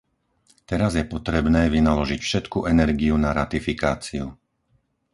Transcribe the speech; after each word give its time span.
Teraz 0.71 0.91
je 0.99 1.05
potrebné 1.15 1.63
vynaložiť 1.75 2.19
všetku 2.25 2.59
energiu 2.73 3.15
na 3.25 3.29
ratifikáciu. 3.39 4.25